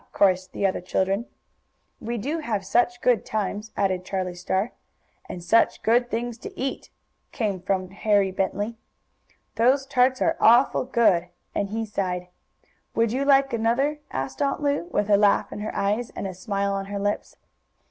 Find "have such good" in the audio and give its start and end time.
2.39-3.23